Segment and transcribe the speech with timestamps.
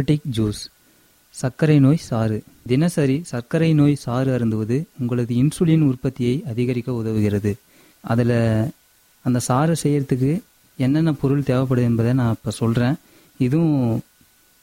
[0.00, 0.60] Diabetic juice
[1.34, 2.36] சர்க்கரை நோய் சாறு.
[2.70, 7.52] தினசரி சர்க்கரை நோய் சாறு அருந்துவது உங்களது இன்சுலின் உற்பத்தியை அதிகரிக்க உதவுகிறது.
[8.12, 8.34] அதில்
[9.24, 10.32] அந்த சாறு செய்கிறதுக்கு
[10.78, 12.96] என்னென்ன பொருள் தேவைப்படுது என்பதை நான் இப்போ சொல்கிறேன்
[13.46, 14.02] இதுவும்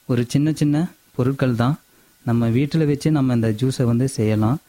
[0.09, 0.75] ஒரு சின்ன சின்ன
[1.17, 1.75] பொருட்கள் தான்.
[2.25, 4.59] நம்ம வீட்டில் வச்சு நம்ம இந்த ஜூஸை வந்து செய்யலாம்.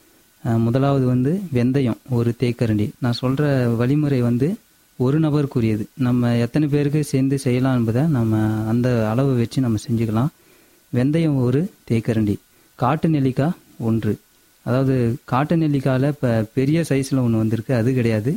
[0.67, 2.89] முதலாவது வந்து வெந்தயம் ஒரு தேக்கரண்டி.
[3.05, 3.47] நான் சொல்கிற
[3.83, 4.49] வழிமுறை வந்து
[4.99, 5.87] ஒரு நபருக்குரியது.
[6.09, 8.43] நம்ம எத்தனை பேருக்கு சேர்ந்து செய்யலாம் என்பதை நம்ம
[8.73, 10.31] அந்த அளவு வச்சு நம்ம செஞ்சுக்கலாம்.
[10.95, 12.35] வெந்தயம் ஒரு தேக்கரண்டி.
[12.75, 14.13] காட்டு நெல்லிக்காய் ஒன்று.
[14.67, 14.95] அதாவது
[15.25, 18.33] காட்டு நெல்லிக்காயில் இப்போ பெரிய சைஸில் ஒன்று வந்திருக்கு அது கிடையாது.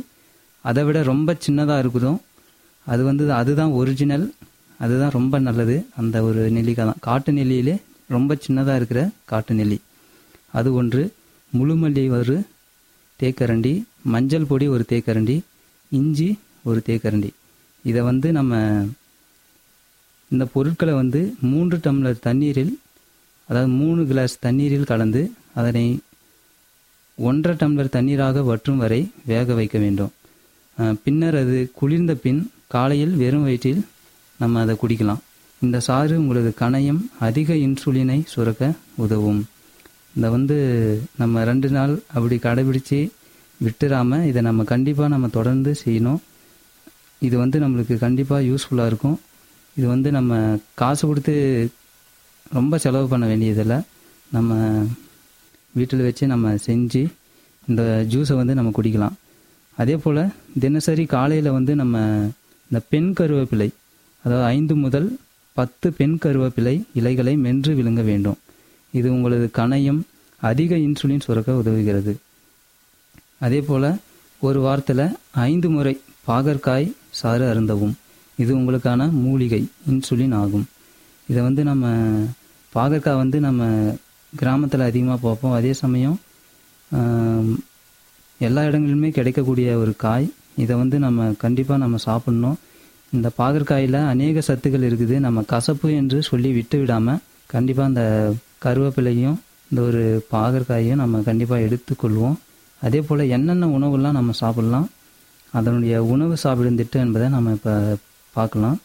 [0.60, 2.18] அதை விட ரொம்ப சின்னதாக இருக்குதும்
[2.86, 4.26] அது வந்து அதுதான் ஒரிஜினல்
[4.78, 7.00] அதுதான் ரொம்ப நல்லது அந்த ஒரு நெல்லிக்காய் தான்.
[7.00, 7.74] காட்டு நெல்லியிலே
[8.08, 9.78] ரொம்ப சின்னதாக இருக்கிற காட்டு நெல்லி.
[10.52, 11.02] அது ஒன்று.
[11.58, 12.36] முழுமல்லி ஒரு
[13.22, 13.82] தேக்கரண்டி.
[14.02, 15.36] மஞ்சள் பொடி ஒரு தேக்கரண்டி.
[15.88, 16.28] இஞ்சி
[16.62, 17.30] ஒரு தேக்கரண்டி.
[17.84, 18.52] இதை வந்து நம்ம
[20.32, 21.20] இந்த பொருட்களை வந்து
[21.50, 22.72] மூன்று டம்ளர் தண்ணீரில்
[23.48, 25.22] அதாவது மூணு கிளாஸ் தண்ணீரில் கலந்து
[25.60, 25.86] அதனை
[27.18, 29.00] ஒன்றரை டம்ளர் தண்ணீராக வற்றும் வரை
[29.30, 30.12] வேக வைக்க வேண்டும்.
[31.04, 32.40] பின்னர் அது குளிர்ந்த பின்
[32.74, 33.82] காலையில் வெறும் வயிற்றில்
[34.40, 35.20] நம்ம அதை குடிக்கலாம்.
[35.62, 38.70] இந்த சாறு உங்களது கணையம் அதிக இன்சுலினை சுரக்க
[39.04, 39.42] உதவும்.
[40.16, 40.56] இந்த வந்து
[41.20, 43.00] நம்ம ரெண்டு நாள் அப்படி கடைபிடித்து
[43.60, 46.20] விட்டுறாமல் இதை நம்ம கண்டிப்பாக நம்ம தொடர்ந்து செய்யணும்.
[47.26, 49.18] இது வந்து நம்மளுக்கு கண்டிப்பாக யூஸ்ஃபுல்லாக இருக்கும்.
[49.76, 50.32] இது வந்து நம்ம
[50.80, 51.34] காசு கொடுத்து
[52.58, 53.78] ரொம்ப செலவு பண்ண வேண்டியதில்லை.
[54.36, 54.52] நம்ம
[55.76, 57.02] வீட்டில் வச்சு நம்ம செஞ்சு
[57.68, 57.82] இந்த
[58.12, 59.16] ஜூஸை வந்து நம்ம குடிக்கலாம்.
[59.80, 60.22] அதே போல்
[60.62, 61.98] தினசரி காலையில் வந்து நம்ம
[62.68, 63.68] இந்த பெண் கருவேப்பிலை
[64.24, 65.08] அதாவது ஐந்து முதல்
[65.58, 68.38] பத்து பெண் கருவேப்பிலை இலைகளை மென்று விழுங்க வேண்டும்.
[68.98, 70.00] இது உங்களது கணையம்
[70.40, 72.12] அதிக இன்சுலின் சுரக்க உதவுகிறது.
[73.46, 73.90] அதே போல்
[74.46, 75.04] ஒரு வாரத்தில்
[75.48, 75.94] ஐந்து முறை
[76.28, 76.86] பாகற்காய்
[77.20, 77.94] சாறு அருந்தவும்.
[78.38, 80.66] இது உங்களுக்கான மூலிகை இன்சுலின் ஆகும்.
[81.30, 81.86] இதை வந்து நம்ம
[82.72, 83.62] பாகற்காய் வந்து நம்ம
[84.32, 85.56] கிராமத்தில் அதிகமாக பார்ப்போம்.
[85.58, 86.18] அதே சமயம்
[88.40, 90.26] எல்லா இடங்களிலுமே கிடைக்கக்கூடிய ஒரு காய்.
[90.62, 92.56] இதை வந்து நம்ம கண்டிப்பாக நம்ம சாப்பிட்ணும்.
[93.16, 95.16] இந்த பாகற்காயில் அநேக சத்துக்கள் இருக்குது.
[95.26, 97.20] நம்ம கசப்பு என்று சொல்லி விட்டு விடாமல்
[97.54, 98.04] கண்டிப்பாக அந்த
[98.64, 99.36] கருவேப்பிலையும்
[99.70, 100.02] இந்த ஒரு
[100.32, 102.36] பாகற்காயையும் நம்ம கண்டிப்பாக எடுத்துக்கொள்வோம்.
[102.82, 104.88] அதே போல் என்னென்ன உணவுலாம் நம்ம சாப்பிட்லாம்
[105.58, 107.74] அதனுடைய உணவு சாப்பிடும் திட்டம் என்பதை நம்ம இப்போ
[108.36, 108.78] பார்க்கலாம்.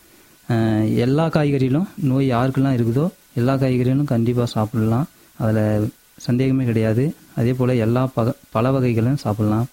[1.05, 3.05] எல்லா காய்கறியிலும் நோய் யாருக்கெல்லாம் இருக்குதோ
[3.39, 5.07] எல்லா காய்கறிகளும் கண்டிப்பாக சாப்பிடலாம்.
[5.44, 5.89] அதில்
[6.25, 7.03] சந்தேகமே கிடையாது.
[7.39, 9.67] அதே போல் எல்லா பக பழ வகைகளும் சாப்பிட்லாம்.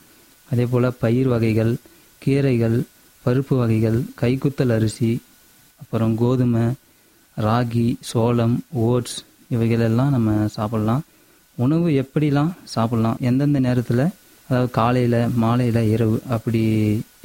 [0.48, 1.72] அதே போல் பயிர் வகைகள்
[2.22, 2.76] கீரைகள்
[3.24, 5.12] பருப்பு வகைகள் கைக்குத்தல் அரிசி
[5.82, 6.64] அப்புறம் கோதுமை
[7.36, 8.56] ராகி சோளம்
[8.88, 9.16] ஓட்ஸ்
[9.54, 11.02] இவைகளெல்லாம் நம்ம சாப்பிட்லாம்.
[11.64, 13.18] உணவு எப்படிலாம் சாப்பிட்லாம்?
[13.28, 14.04] எந்தெந்த நேரத்தில்?
[14.48, 16.62] அதாவது காலையில் மாலையில் இரவு அப்படி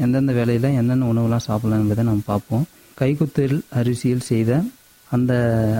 [0.04, 2.66] எந்தெந்த வேலையில் என்னென்ன உணவுலாம் சாப்பிடலாம் என்பதை நம்ம பார்ப்போம்.
[3.02, 4.52] கைக்குத்தல் அரிசியில் செய்த
[5.12, 5.34] அந்த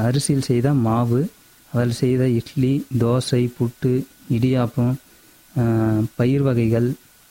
[0.08, 1.20] அரிசியில் செய்த மாவு
[1.72, 3.94] அதில் செய்த இட்லி தோசை புட்டு
[4.36, 4.96] இடியாப்பம்
[6.20, 6.88] பயிர் வகைகள்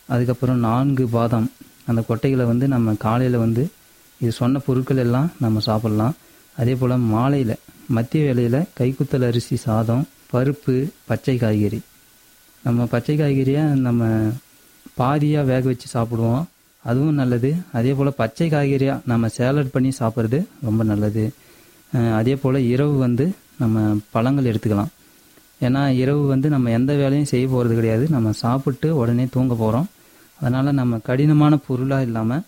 [0.09, 1.49] அதுக்கப்புறம் நான்கு பாதாம்.
[1.89, 3.63] அந்த கொட்டைகளை வந்து நம்ம காலையில் வந்து
[4.21, 6.15] இது சொன்ன பொருட்கள் எல்லாம் நம்ம சாப்பிட்லாம்.
[6.57, 7.55] அதே போல் மாலையில்
[7.97, 10.75] மத்திய வேலையில் கைக்குத்தல் அரிசி சாதம் பருப்பு
[11.09, 11.81] பச்சை காய்கறி.
[12.65, 14.09] நம்ம பச்சை காய்கறியை நம்ம
[15.01, 16.45] பாதியாக வேக வச்சு சாப்பிடுவோம்.
[16.85, 17.51] அதுவும் நல்லது.
[17.79, 21.25] அதே போல் பச்சை காய்கறியாக நம்ம சேலட் பண்ணி சாப்பிட்றது ரொம்ப நல்லது.
[22.19, 23.25] அதே போல் இரவு வந்து
[23.63, 23.79] நம்ம
[24.15, 24.93] பழங்கள் எடுத்துக்கலாம்.
[25.67, 28.05] ஏன்னா இரவு வந்து நம்ம எந்த வேலையும் செய்ய போகிறது கிடையாது.
[28.17, 29.89] நம்ம சாப்பிட்டு உடனே தூங்க போகிறோம்
[30.41, 32.45] அதனால் நம்ம கடினமான பொருளாக இல்லாமல்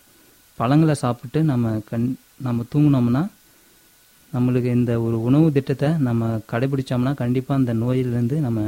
[0.59, 2.09] பழங்களை சாப்பிட்டு நம்ம கண்
[2.47, 3.23] நம்ம தூங்கினோம்னா
[4.33, 8.61] நம்மளுக்கு இந்த ஒரு உணவு திட்டத்தை நம்ம கடைபிடிச்சோம்னா கண்டிப்பாக அந்த நோயிலிருந்து நம்ம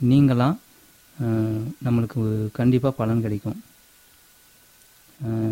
[0.00, 0.56] நீங்களாம்
[1.86, 2.20] நம்மளுக்கு
[2.58, 3.58] கண்டிப்பாக பலன் கிடைக்கும்.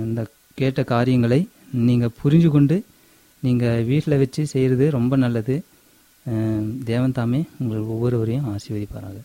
[0.04, 0.20] இந்த
[0.58, 1.40] கேட்ட காரியங்களை
[1.88, 2.76] நீங்கள் புரிஞ்சு கொண்டு
[3.42, 5.56] நீங்கள் வீட்டில் வச்சு செய்கிறது ரொம்ப நல்லது.
[6.90, 9.18] தேவன் தாமே உங்கள் ஒவ்வொருவரையும் ஆசீர்வதிப்பாராக.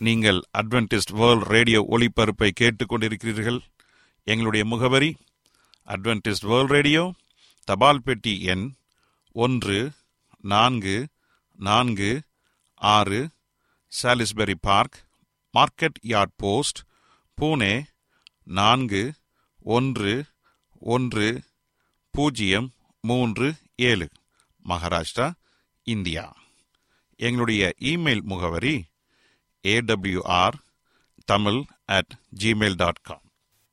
[0.00, 3.60] நீங்கள் அட்வென்டிஸ்ட் வேர்ல்ட் ரேடியோ ஒளிபரப்பை கேட்டுக்கொண்டிருக்கிறீர்கள்.
[4.26, 5.10] எங்களுடைய முகவரி
[5.88, 7.02] அட்வென்டிஸ்ட் வேர்ல்ட் ரேடியோ
[7.68, 8.66] தபால் பெட்டி எண்
[9.44, 9.80] ஒன்று
[10.52, 10.96] நான்கு
[11.58, 12.12] நான்கு
[12.82, 13.20] ஆறு
[13.92, 14.96] Salisbury Park
[15.54, 16.80] Market Yard post
[17.38, 17.74] Pune
[18.58, 19.02] நான்கு
[19.66, 20.24] ஒன்று
[20.78, 21.42] ஒன்று
[22.10, 24.08] பூஜ்ஜியம் மூன்று ஏழு.
[24.64, 25.32] மகாராஷ்டிரா
[25.82, 26.36] இந்தியா.
[27.16, 28.84] எங்களுடைய இமெயில் முகவரி
[29.62, 30.58] AWR
[31.24, 33.22] Tamil at Gmail dot com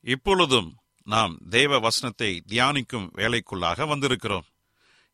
[0.02, 0.70] இப்பொழுதும்
[1.04, 4.48] நாம் தேவ வசனத்தை தியானிக்கும் வேலைக்குள்ளாக வந்திருக்கிறோம்.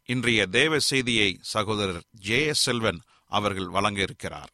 [0.06, 4.52] இன்றைய தேவ செய்தியை சகோதரர் ஜே எஸ் செல்வன் அவர்கள் வழங்க இருக்கிறார்.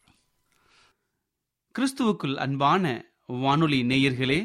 [1.78, 4.40] கிறிஸ்துவுக்குள் அன்பான வானொலி நேயர்களே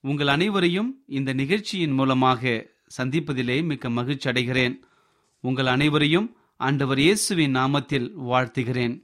[0.00, 2.42] உங்கள் அனைவரையும் இந்த நிகழ்ச்சியின் மூலமாக
[2.98, 4.74] சந்திப்பதிலே மிக்க மகிழ்ச்சி அடைகிறேன்.
[5.40, 8.94] உங்கள் அனைவரையும் ஆண்டவர் இயேசுவின் நாமத்தில் வாழ்த்துகிறேன்.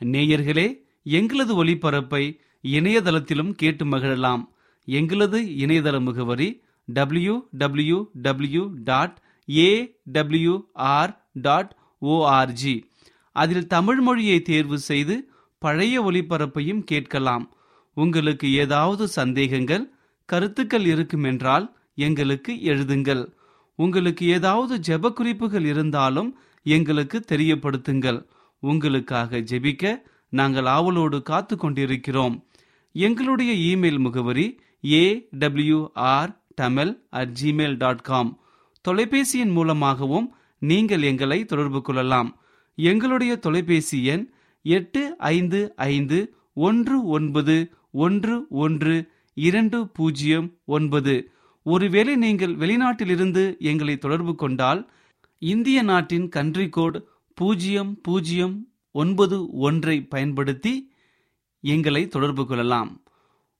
[0.00, 0.66] நேயர்களே
[1.02, 4.44] எங்களது ஒளிபரப்பை இணையதளத்திலும் கேட்டு மகிழலாம்.
[4.84, 9.16] எங்களது இணையதள முகவரி W W W dot
[9.48, 9.70] A
[10.12, 11.12] W R
[11.46, 12.76] dot ORG
[13.32, 15.14] அதில் தமிழ் மொழியை தேர்வு செய்து
[15.58, 17.44] பழைய ஒளிபரப்பையும் கேட்கலாம்.
[17.96, 19.84] உங்களுக்கு ஏதாவது சந்தேகங்கள்
[20.30, 21.66] கருத்துக்கள் இருக்குமென்றால்
[22.06, 23.22] எங்களுக்கு எழுதுங்கள்.
[23.78, 26.30] உங்களுக்கு ஏதாவது ஜெப குறிப்புகள் இருந்தாலும்
[26.66, 28.18] எங்களுக்கு தெரியப்படுத்துங்கள்.
[28.62, 29.94] உங்களுக்காக ஜெபிக்க
[30.38, 32.34] நாங்கள் ஆவலோடு காத்து கொண்டிருக்கிறோம்.
[32.94, 34.46] எங்களுடைய இமெயில் முகவரி
[35.00, 35.04] A
[35.42, 35.80] W
[36.12, 38.30] R Tamil at Gmail dot com
[38.84, 40.28] தொலைபேசியின் மூலமாகவும்
[40.62, 42.30] நீங்கள் எங்களை தொடர்பு கொள்ளலாம்.
[42.78, 44.24] எங்களுடைய தொலைபேசி எண்
[44.64, 45.02] எட்டு
[45.34, 45.60] ஐந்து
[45.92, 46.18] ஐந்து
[46.66, 47.56] ஒன்று ஒன்பது
[48.04, 48.96] ஒன்று ஒன்று
[49.46, 51.14] இரண்டு பூஜ்ஜியம் ஒன்பது.
[51.66, 54.80] ஒருவேளை நீங்கள் வெளிநாட்டிலிருந்து எங்களை தொடர்பு கொண்டால்
[55.38, 56.98] இந்திய நாட்டின் கன்ட்ரி கோட்
[57.34, 58.54] பூஜ்ஜியம் பூஜ்ஜியம்
[58.92, 60.72] ஒன்பது ஒன்றை பயன்படுத்தி
[61.60, 62.90] எங்களை தொடர்பு கொள்ளலாம்.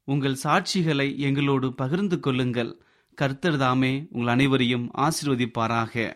[0.04, 2.72] உங்கள் சாட்சிகளை எங்களோடு பகிர்ந்து கொள்ளுங்கள்.
[3.18, 6.12] கர்த்தர் தாமே உங்கள் அனைவரையும் ஆசிர்வதிப்பாராக.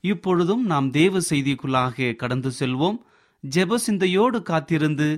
[0.00, 2.98] இப்பொழுதும் நாம் தேவ செய்திக்குள்ளாக கடந்து செல்வோம்.
[3.44, 5.08] ஜெப சிந்தையோடு காத்திருந்து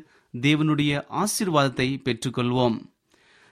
[0.41, 2.77] தேவனுடைய ஆசீர்வாதத்தை பெற்றுக்கொள்வோம்.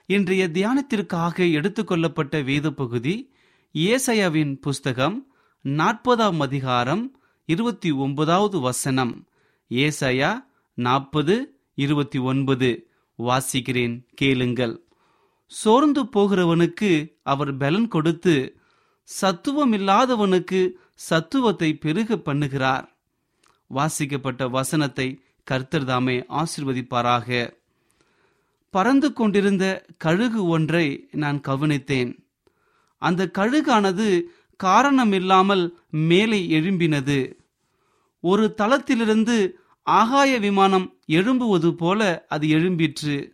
[0.05, 3.31] இன்றைய தியானத்திற்காக எடுத்துக்கொள்ளப்பட்ட வேத பகுதி
[3.73, 5.27] ஏசையாவின் புஸ்தகம்
[5.63, 9.27] நாற்பதாம் அதிகாரம் இருபத்தி ஒன்பதாவது வசனம்.
[9.69, 12.89] ஏசையா நாற்பது இருபத்தி ஒன்பது.
[13.17, 14.85] வாசிக்கிறேன் கேளுங்கள்.
[15.45, 18.57] சோர்ந்து போகிறவனுக்கு அவர் பலன் கொடுத்து
[19.21, 20.71] சத்துவமில்லாதவனுக்கு
[21.09, 22.87] சத்துவத்தை பெருக பண்ணுகிறார்.
[23.67, 27.61] வாசிக்கப்பட்ட வசனத்தை கர்த்தர்தாமே ஆசிர்வதிப்பாராக.
[28.73, 32.11] பறந்து கொண்டிருந்த கழுகு ஒன்றை நான் கவனித்தேன்.
[32.97, 34.21] அந்த கழுகானது
[34.63, 37.33] காரணமில்லாமல் மேலே எழும்பினது.
[38.19, 39.37] ஒரு தளத்திலிருந்து
[39.83, 43.31] ஆகாய விமானம் எழும்புவது போல அது எழும்பிற்று.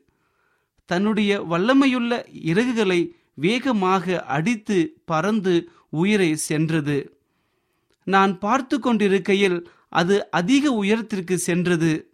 [0.86, 7.18] தன்னுடைய வல்லமையுள்ள இறகுகளை வேகமாக அடித்து பறந்து உயிரை சென்றது.
[8.04, 12.09] நான் பார்த்து கொண்டிருக்கையில் அது அதிக உயரத்திற்கு சென்றது.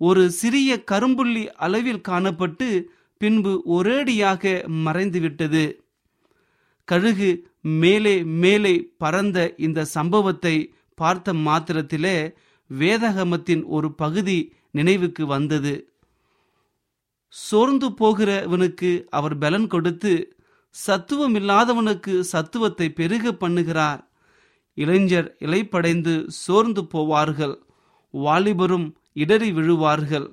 [0.00, 2.68] ஒரு சிறிய கரும்புள்ளி அளவில் காணப்பட்டு
[3.20, 4.42] பின்பு ஒரேடியாக
[4.86, 5.64] மறைந்துவிட்டது.
[6.84, 10.56] கழுகு மேலே மேலே பறந்த இந்த சம்பவத்தை
[10.94, 12.16] பார்த்த மாத்திரத்திலே
[12.70, 14.38] வேதகமத்தின் ஒரு பகுதி
[14.70, 15.74] நினைவுக்கு வந்தது.
[17.28, 20.12] சோர்ந்து போகிறவனுக்கு அவர் பலன் கொடுத்து
[20.70, 24.00] சத்துவம் இல்லாதவனுக்கு சத்துவத்தை பெருக பண்ணுகிறார்.
[24.74, 27.56] இளைஞர் இலைப்படைந்து சோர்ந்து போவார்கள்.
[28.14, 28.88] வாலிபரும்
[29.22, 30.28] இடறி விழுவார்கள்.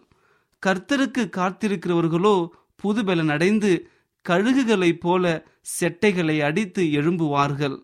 [0.64, 2.36] கர்த்தருக்கு காத்திருக்கிறவர்களோ
[2.84, 3.72] புதுபலன் அடைந்து
[4.26, 5.24] கழுகுகளைப் போல
[5.80, 7.78] செட்டைகளை அடித்து எழும்புவார்கள்.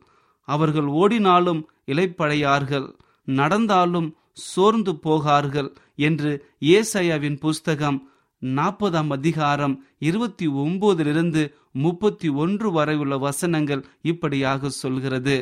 [0.48, 2.88] அவர்கள் ஓடினாலும் இலைப்படையார்கள்
[3.28, 4.10] நடந்தாலும்
[4.50, 5.70] சோர்ந்து போகார்கள்
[6.08, 6.32] என்று
[6.76, 8.00] ஏசையாவின் புஸ்தகம்
[8.42, 11.42] நாற்பதாம் அதிகாரம் இருபத்தி ஒன்பதிலிருந்து
[11.86, 15.38] முப்பத்தி ஒன்று வரை உள்ள வசனங்கள் இப்படியாக சொல்கிறது.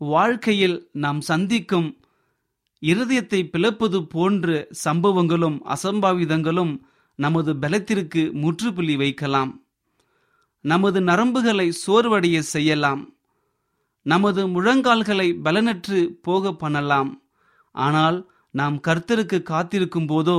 [0.00, 1.88] வாழ்க்கையில் நாம் சந்திக்கும்
[2.90, 6.72] இருதயத்தை பிளப்பது போன்ற சம்பவங்களும் அசம்பாவிதங்களும்
[7.18, 9.52] நமது பலத்திற்கு முற்றுப்புள்ளி வைக்கலாம்.
[10.60, 13.02] நமது நரம்புகளை சோர்வடைய செய்யலாம்.
[14.02, 17.10] நமது முழங்கால்களை பலனற்று போக பண்ணலாம்.
[17.74, 18.18] ஆனால்
[18.50, 20.38] நாம் கர்த்தருக்கு காத்திருக்கும் போதோ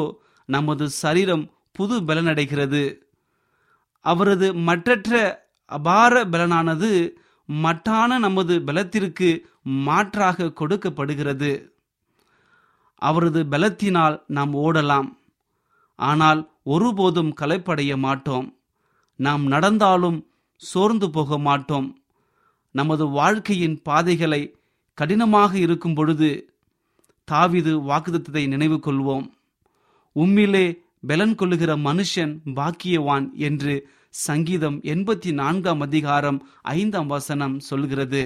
[0.50, 2.84] நமது சரீரம் புது பலனடைகிறது.
[4.06, 5.14] அவரது மற்றற்ற
[5.72, 6.92] அபார பலனானது
[7.50, 9.30] மட்டான நமது பலத்திற்கு
[9.88, 11.52] மாற்றாக கொடுக்கப்படுகிறது.
[13.02, 15.10] அவரது பலத்தினால் நாம் ஓடலாம்.
[15.96, 18.48] ஆனால் ஒருபோதும் களைப்படைய மாட்டோம்.
[19.20, 20.30] நாம் நடந்தாலும்
[20.62, 22.02] சோர்ந்து போக மாட்டோம்.
[22.72, 24.56] நமது வாழ்க்கையின் பாதைகளை
[24.94, 26.30] கடினமாக இருக்கும் பொழுது
[27.32, 29.26] தாவிது வாக்குத்தத்தை நினைவு கொள்வோம்.
[30.16, 30.66] உம்மிலே
[31.08, 33.74] பலன் கொள்ளுகிற மனுஷன் பாக்கியவான் என்று
[34.10, 38.24] சங்கீதம் எண்பத்தி நான்காம் அதிகாரம் ஐந்தாம் வசனம் சொல்கிறது.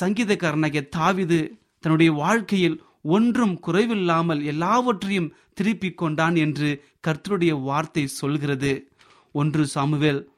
[0.00, 8.90] சங்கீதக்காரனாகிய தாவிது தன்னுடைய வாழ்க்கையில் ஒன்றும் குறைவில்லாமல் எல்லாவற்றையும் திருப்பிக் கொண்டான் என்று கர்த்தருடைய வார்த்தை சொல்கிறது.
[9.32, 10.30] ஒன்று சாமுவேல்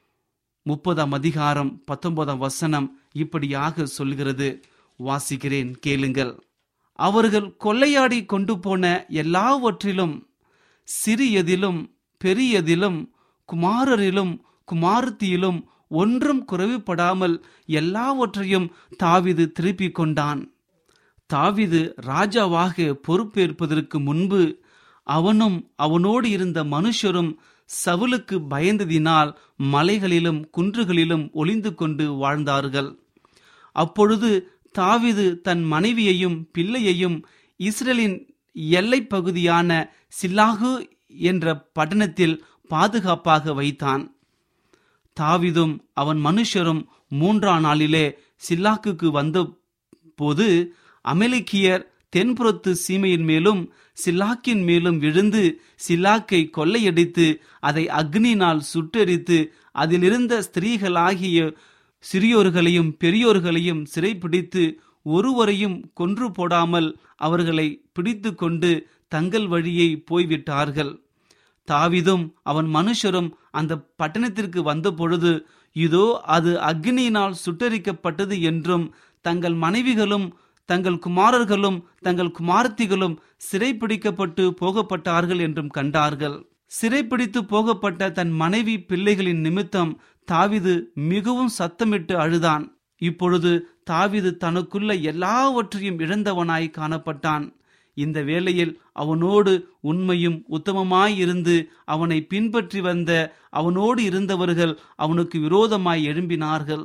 [0.62, 4.62] முப்பதாம் அதிகாரம் பத்தொன்பதாம் வசனம் இப்படியாக சொல்கிறது.
[4.99, 6.42] வாசிக்கிறேன் கேளுங்கள்.
[6.92, 10.28] அவர்கள் கொள்ளையாடி கொண்டு போன எல்லாவற்றிலும்
[10.88, 11.80] சிறியதிலும்
[12.25, 12.99] பெரியதிலும்
[13.52, 14.40] குமாரரிலும்
[14.73, 18.68] குமாரத்தியிலும் ஒன்றும் குறைவுபடாமல் எல்லாவற்றையும்
[19.04, 20.56] தாவிது திருப்பிக் கொண்டான்.
[21.30, 24.42] தாவிது ராஜாவாக பொறுப்பேற்பதற்கு முன்பு
[25.06, 27.30] அவனும் அவனோடு இருந்த மனுஷரும்
[27.71, 29.30] சவுலுக்கு பயந்ததினால்
[29.73, 32.90] மலைகளிலும் குன்றுகளிலும் ஒளிந்து கொண்டு வாழ்ந்தார்கள்.
[33.76, 34.30] அப்பொழுது
[34.78, 37.16] தாவிது தன் மனைவியையும் பிள்ளையையும்
[37.56, 38.16] இஸ்ரேலின்
[38.52, 39.71] எல்லை பகுதியான
[40.18, 40.73] சில்லாகு
[41.30, 42.37] என்ற பட்டணத்தில்
[42.68, 44.02] பாதுகாப்பாக வைத்தான்.
[45.16, 48.06] தாவிதும் அவன் மனுஷரும் மூன்றாம் நாளிலே
[48.49, 49.38] சில்லாக்குக்கு வந்த
[50.14, 50.49] போது
[51.13, 51.85] அமெலிக்கியர்
[52.17, 53.63] தென்புறத்து சீமையின் மேலும்
[54.05, 55.43] சில்லாக்கின் மேலும் விழுந்து
[55.87, 57.27] சில்லாக்கை கொள்ளையடித்து
[57.61, 59.39] அதை அக்னினால் சுட்டெரித்து
[59.73, 61.39] அதிலிருந்த ஸ்திரீகளாகிய
[62.05, 64.65] சிறியோர்களையும் பெரியோர்களையும் சிறைப்பிடித்து
[65.07, 68.71] ஒருவரையும் கொன்று போடாமல் அவர்களை பிடித்து கொண்டு
[69.09, 70.93] தங்கள் வழியை போய்விட்டார்கள்.
[71.69, 73.73] தாவிதும் அவன் மனுஷரும் அந்த
[74.03, 75.33] பட்டணத்திற்கு வந்த பொழுது
[75.77, 78.87] இதோ அது அக்னியினால் சுட்டரிக்கப்பட்டது என்றும்
[79.25, 80.27] தங்கள் மனைவிகளும்
[80.68, 86.37] தங்கள் குமாரர்களும் தங்கள் குமார்த்திகளும் சிறைப்பிடிக்கப்பட்டு போகப்பட்டார்கள் என்றும் கண்டார்கள்.
[86.73, 89.92] சிறைப்பிடித்து போகப்பட்ட தன் மனைவி பிள்ளைகளின் நிமித்தம்
[90.28, 92.64] தாவிது மிகவும் சத்தமிட்டு அழுதான்.
[93.02, 93.52] இப்பொழுது
[93.90, 97.44] தாவிது தனக்குள்ள எல்லாவற்றையும் இழந்தவனாய் காணப்பட்டான்.
[97.96, 101.54] இந்த வேளையில் அவனோடு உண்மையும் உத்தமமாயிருந்து
[101.85, 103.11] அவனை பின்பற்றி வந்த
[103.50, 106.85] அவனோடு இருந்தவர்கள் அவனுக்கு விரோதமாய் எழும்பினார்கள்.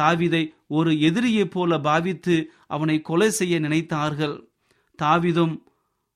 [0.00, 4.44] தாவிதை ஒரு எதிரியைப் போல பாவித்து அவனை கொலை செய்ய நினைத்தார்கள்.
[5.02, 5.62] தாவிதும்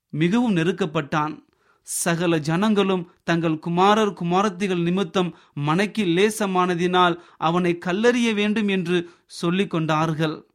[0.08, 1.44] மிகவும் நெருக்கப்பட்டான்.
[1.82, 10.46] சகல ஜனங்களும் தங்கள் குமாரர் குமாரத்திகள் நிமித்தம் மனைக்கு லேசமானதினால் அவனை கல்லறிய வேண்டும் என்று சொல்லிக் கொண்டார்கள்.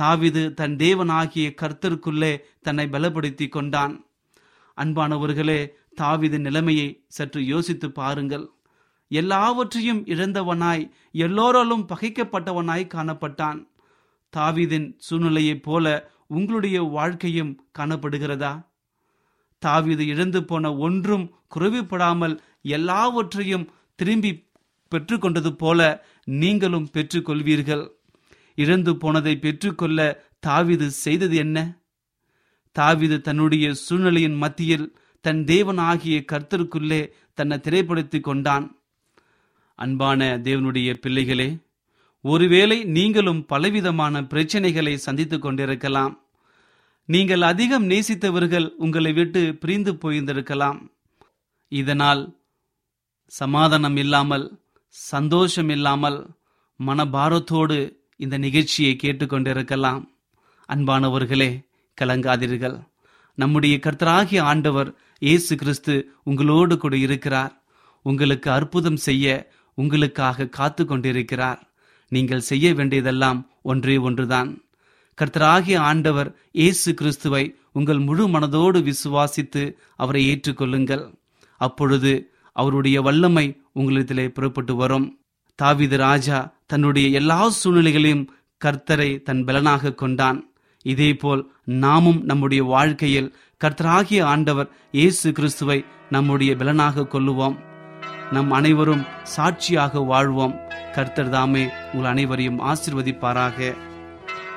[0.00, 4.06] தாவிது தன் தேவனாகிய கர்த்தருக்குள்ளே தன்னை பலப்படுத்தி கொண்டான்.
[4.76, 5.68] அன்பானவர்களே
[6.00, 8.50] தாவிது நிலைமையை சற்று யோசித்து பாருங்கள்.
[9.08, 13.68] எல்லாவற்றையும் இழந்தவனாய் எல்லோராலும் பகைக்கப்பட்டவனாய் காணப்பட்டான்.
[14.36, 18.66] தாவிதின் சூழ்நிலையைப் போல உங்களுடைய வாழ்க்கையும் காணப்படுகிறதா?
[19.66, 24.48] தாவிது இழந்து போன ஒன்றும் குறைவுபடாமல் எல்லாவற்றையும் திரும்பி
[24.90, 27.90] பெற்றுக்கொண்டது போல நீங்களும் பெற்றுக்கொள்வீர்கள்.
[28.54, 31.80] இழந்து போனதை பெற்றுக்கொள்ள தாவிது செய்தது என்ன?
[32.78, 38.75] தாவிது தன்னுடைய சூழ்நிலையின் மத்தியில் தன் தேவன் ஆகிய கர்த்தருக்குள்ளே தன்னை திரைப்படுத்திக் கொண்டான்.
[39.78, 41.48] அன்பான தேவனுடைய பிள்ளைகளே
[42.24, 46.14] ஒருவேளை நீங்களும் பலவிதமான பிரச்சனைகளை சந்தித்துக் கொண்டிருக்கலாம்.
[47.08, 50.78] நீங்கள் அதிகம் நேசித்தவர்கள் உங்களை விட்டு பிரிந்து போயிருந்திருக்கலாம்.
[51.72, 52.22] இதனால்
[53.32, 54.46] சமாதானம் இல்லாமல்
[54.94, 56.18] சந்தோஷம் இல்லாமல்
[56.80, 57.78] மனபாரத்தோடு
[58.24, 60.02] இந்த நிகழ்ச்சியை கேட்டுக்கொண்டிருக்கலாம்
[60.68, 61.50] அன்பானவர்களே
[61.98, 62.76] கலங்காதீர்கள்.
[63.38, 64.90] நம்முடைய கர்த்தராகிய ஆண்டவர்
[65.22, 65.94] இயேசு கிறிஸ்து
[66.30, 67.52] உங்களோடு கூட இருக்கிறார்.
[68.06, 69.26] உங்களுக்கு அற்புதம் செய்ய
[69.80, 71.60] உங்களுக்காக காத்து கொண்டிருக்கிறார்
[72.12, 73.38] நீங்கள் செய்ய வேண்டியதெல்லாம்
[73.70, 74.50] ஒன்றே ஒன்றுதான்.
[75.18, 77.44] கர்த்தராகிய ஆண்டவர் இயேசு கிறிஸ்துவை
[77.78, 79.62] உங்கள் முழு மனதோடு விசுவாசித்து
[80.02, 81.04] அவரை ஏற்றுக்கொள்ளுங்கள்.
[81.60, 82.12] அப்பொழுது
[82.56, 83.46] அவருடைய வல்லமை
[83.78, 85.06] உங்களிடத்திலே புறப்பட்டு வரும்.
[85.58, 88.24] தாவிது ராஜா தன்னுடைய எல்லா சூழ்நிலைகளையும்
[88.60, 90.38] கர்த்தரை தன் பலனாக கொண்டான்.
[90.84, 91.42] இதேபோல்
[91.84, 95.78] நாமும் நம்முடைய வாழ்க்கையில் கர்த்தராகிய ஆண்டவர் இயேசு கிறிஸ்துவை
[96.14, 97.56] நம்முடைய பலனாக கொள்ளுவோம்.
[98.32, 100.60] நம் அனைவரும் சாட்சியாக வாழ்வோம்.
[100.92, 103.74] கர்த்தர் தாமே உங்கள் அனைவரையும் ஆசிர்வதிப்பாராக.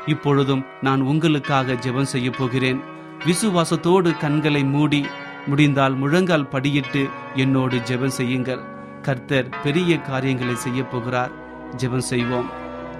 [0.05, 2.81] இப்பொழுதும் நான் உங்களுக்காக ஜெபம் செய்ய போகிறேன்.
[3.25, 5.05] விசுவாசத்தோடு கண்களை மூடி
[5.45, 8.59] முடிந்தால் முழங்கால் படியிட்டு என்னோடு ஜெபம் செய்யுங்கள்.
[9.01, 11.31] கர்த்தர் பெரிய காரியங்களை செய்ய போகிறார்.
[11.75, 12.49] ஜெபம் செய்வோம்.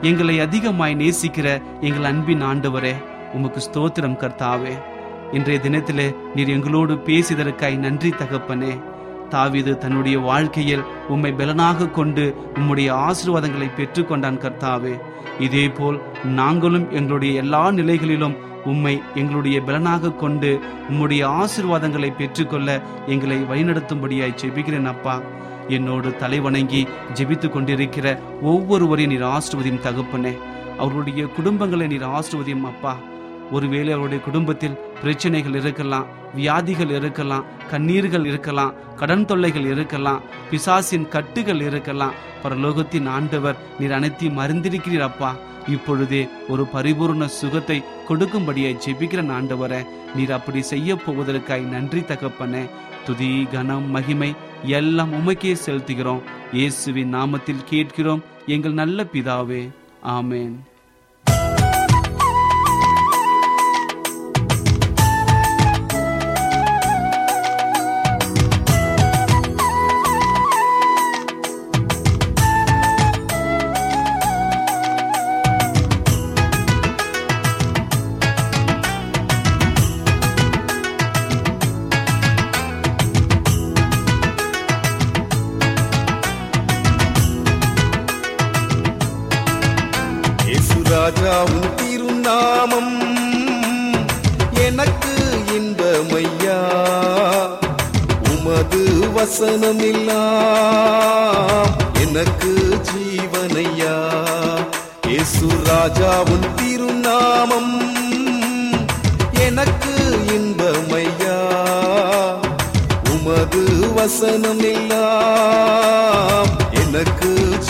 [0.01, 2.95] எங்களை அதிகமாய் நேசிக்கிற எங்கள் அன்பின் ஆண்டவரே
[3.33, 4.81] உமக்கு ஸ்தோத்திரம் கர்த்தாவே.
[5.31, 8.88] இன்றைய தினத்திலே நீர் எங்களோடு பேசியதற்காய் நன்றி தகப்பனே.
[9.31, 14.99] தாவிது தன்னுடைய வாழ்க்கையில் உம்மை பலனாக கொண்டு உம்முடைய ஆசீர்வாதங்களை பெற்றுக்கொண்டான் கர்த்தாவே.
[15.39, 24.85] இதேபோல் நாங்களும் எங்களுடைய எல்லா நிலைகளிலும் உம்மை எங்களுடைய பலனாக கொண்டு உம்முடைய ஆசீர்வாதங்களை பெற்றுக்கொள்ள எங்களை வழிநடத்தும்படியாய் ஜெபிக்கிறேன்
[24.85, 25.21] அப்பா.
[25.67, 30.33] என்னோடு தலைவணங்கி ஜெபித்து கொண்டிருக்கிற ஒவ்வொருவரையும் நீர் ஆசிர்வதியும் தகப்பனே.
[30.77, 32.97] அவர்களுடைய குடும்பங்களை நீர் ஆசிர்வதியும் அப்பா.
[33.51, 42.17] ஒருவேளை அவருடைய குடும்பத்தில் பிரச்சனைகள் இருக்கலாம் வியாதிகள் இருக்கலாம் கண்ணீர்கள் இருக்கலாம் கடன் தொல்லைகள் இருக்கலாம் பிசாசின் கட்டுகள் இருக்கலாம்.
[42.43, 45.31] பரலோகத்தின் ஆண்டவர் நீர் அனைத்தையும் அறிந்திருக்கிறீர் அப்பா.
[45.75, 47.77] இப்பொழுதே ஒரு பரிபூர்ண சுகத்தை
[48.09, 49.81] கொடுக்கும்படியாய் ஜெபிக்கிற ஆண்டவரை
[50.15, 52.63] நீர் அப்படி செய்ய போவதற்காய் நன்றி தகப்பன.
[53.05, 54.31] துதி கனம் மகிமை
[54.77, 56.25] எல்லாம் உமக்கே செலுத்துகிறோம்.
[56.53, 58.23] இயேசுவின் நாமத்தில் கேட்கிறோம்.
[58.45, 59.61] எங்கள் நல்ல பிதாவே
[60.17, 60.55] ஆமேன்.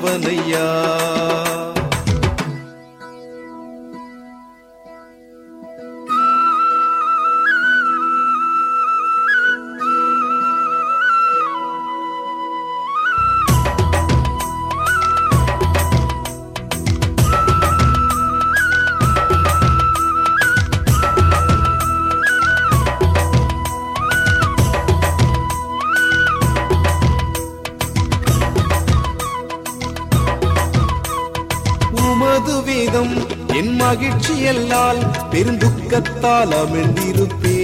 [35.33, 37.61] பெருந்துக்கத்தால் அமிழ்ந்திருப்பே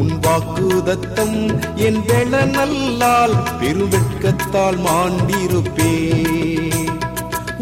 [0.00, 1.36] உன் வாக்குதத்தம்
[1.86, 5.92] என் வெள நல்லால் பெருவெட்கத்தால் மாண்டிருப்பே.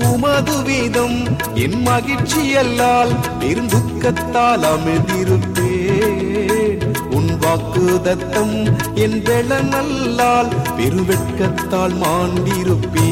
[0.09, 1.19] உமது வேதம்
[1.65, 5.73] என் மகிழ்ச்சி எல்லால் பெருந்துக்கத்தால் அமிழ்ந்திருப்பே
[7.11, 8.57] உன் வாக்குதத்தம்
[9.05, 13.11] என் வெள நல்லால் பெருவெட்கத்தால் மாண்டிருப்பே.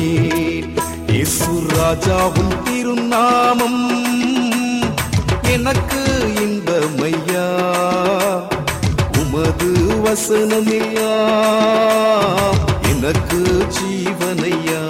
[1.13, 3.82] இயேசு ராஜாவும் திருநாமம்
[5.53, 6.03] எனக்கு
[6.43, 7.47] இன்பமையா?
[9.19, 9.71] உமது
[10.05, 11.13] வசனமையா
[12.85, 13.41] எனக்கு
[13.77, 14.83] ஜீவனையா?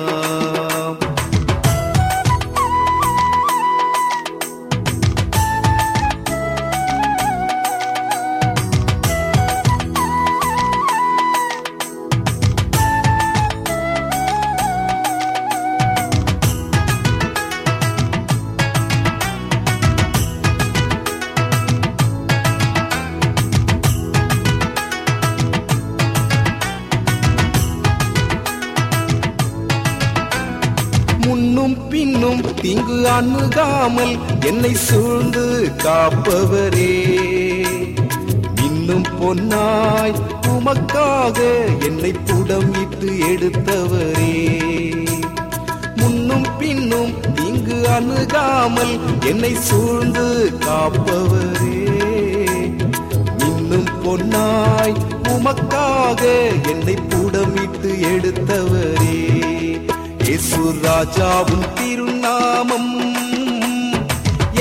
[33.08, 37.02] அணுகாமல் என்னை சூழ்ந்து காப்பவரே.
[38.64, 40.14] இன்னும் பொன்னாய்
[40.48, 41.38] உமக்காக
[41.84, 44.34] என்னை புடமிட்டு எடுத்தவரே.
[45.96, 47.14] முன்னும் பின்னும்
[47.46, 51.88] இங்கு அணுகாமல் என்னை சூழ்ந்து காப்பவரே.
[53.38, 56.22] இன்னும் பொன்னாய் உமக்காக
[56.68, 59.41] என்னை புடமிட்டு எடுத்தவரே.
[60.26, 62.92] இயேசு ராஜாவும் திருநாமம்.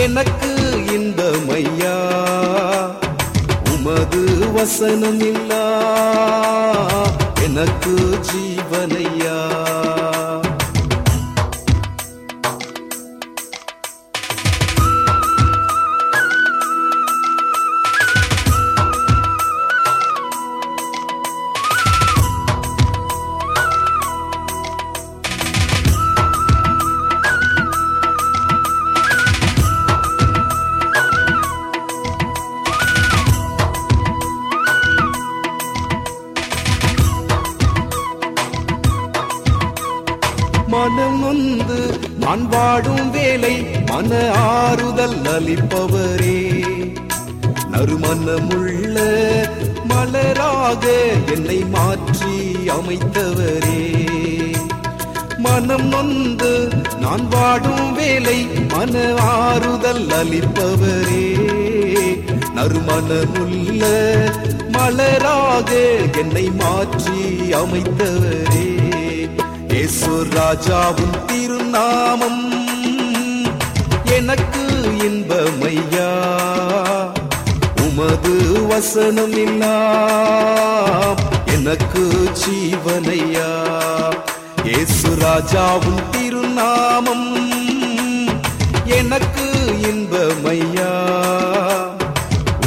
[0.06, 0.52] எனக்கு
[0.97, 1.97] இந்த மையா
[3.74, 5.65] உமது வசனம் இல்லா
[7.47, 7.95] எனக்கு
[8.30, 9.38] ஜீவனையா.
[44.02, 46.66] மன ஆறுதல் அளிப்பவரே.
[47.72, 48.96] நறுமணமுள்ள
[49.90, 50.86] மலராக
[51.34, 53.84] என்னை மாற்றி அமைத்தவரே.
[55.38, 61.36] மனம் நொந்து நான் வாடும் வேலை மன ஆறுதல் அளிப்பவரே.
[62.56, 63.86] நறுமணமுள்ள
[64.72, 65.72] மலராக
[66.18, 68.70] என்னை மாற்றி அமைத்தவரே.
[69.70, 72.41] ஏசு ராஜாவும் திருநாமம்
[74.15, 74.63] எனக்கு
[75.08, 76.12] இன்பமையா?
[77.86, 78.34] உமது
[78.67, 82.04] வசனம் எல்லாம் எனக்கு
[82.41, 83.50] ஜீவனையா?
[84.78, 87.30] ஏசு ராஜாவும் திருநாமம்
[89.00, 89.47] எனக்கு
[89.91, 90.91] இன்பமையா?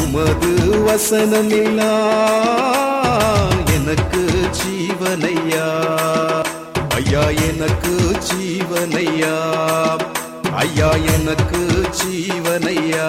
[0.04, 0.52] உமது
[0.82, 2.50] வசனம் எல்லாம்
[3.68, 4.24] எனக்கு
[4.60, 5.68] ஜீவனையா?
[6.94, 7.94] ஐயா எனக்கு
[8.28, 9.36] ஜீவனையா?
[10.64, 11.60] ஐயா எனக்கு
[11.98, 13.08] ஜீவனையா?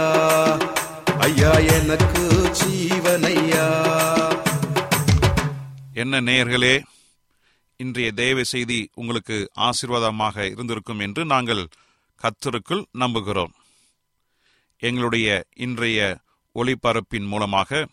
[1.19, 2.23] ஐயா எனக்கு
[2.59, 3.65] ஜீவனையா?
[5.93, 6.83] என்ன நேயர்களே
[7.77, 11.67] இன்றைய தேவ செய்தி உங்களுக்கு ஆசீர்வாதமாக இருந்திருக்கும் என்று நாங்கள்
[12.21, 13.53] கத்தருக்குள் நம்புகிறோம்.
[14.77, 16.17] எங்களுடைய இன்றைய
[16.55, 17.87] ஒளிபரப்பின் மூலமாக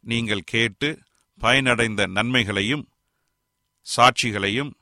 [0.00, 0.98] நீங்கள் கேட்டு
[1.40, 2.88] பயனடைந்த நன்மைகளையும்
[3.96, 4.72] சாட்சிகளையும்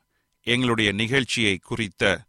[0.42, 2.28] எங்களுடைய நிகழ்ச்சியை குறித்த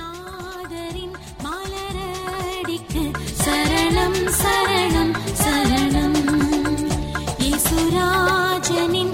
[3.93, 6.15] शरणं शरणम्
[7.47, 9.11] ईसुराजनिम्